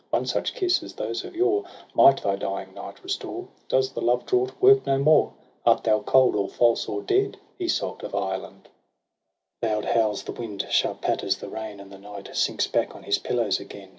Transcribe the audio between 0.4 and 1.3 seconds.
kiss as those